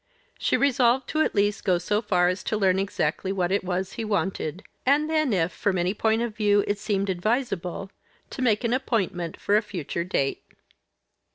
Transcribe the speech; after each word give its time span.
She 0.39 0.57
resolved 0.57 1.07
to 1.09 1.21
at 1.21 1.35
least 1.35 1.63
go 1.63 1.77
so 1.77 2.01
far 2.01 2.27
as 2.27 2.43
to 2.45 2.57
learn 2.57 2.79
exactly 2.79 3.31
what 3.31 3.51
it 3.51 3.63
was 3.63 3.93
he 3.93 4.03
wanted; 4.03 4.63
and 4.83 5.07
then 5.07 5.31
if, 5.31 5.51
from 5.51 5.77
any 5.77 5.93
point 5.93 6.23
of 6.23 6.35
view, 6.35 6.63
it 6.65 6.79
seemed 6.79 7.07
advisable, 7.11 7.91
to 8.31 8.41
make 8.41 8.63
an 8.63 8.73
appointment 8.73 9.39
for 9.39 9.55
a 9.55 9.61
future 9.61 10.03
date. 10.03 10.43